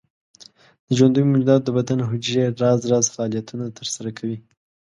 د 0.87 0.89
ژوندیو 0.97 1.29
موجوداتو 1.31 1.65
د 1.71 1.75
بدن 1.77 1.99
حجرې 2.09 2.43
راز 2.61 2.81
راز 2.91 3.05
فعالیتونه 3.15 3.65
تر 3.77 3.87
سره 3.95 4.09
کوي. 4.17 4.37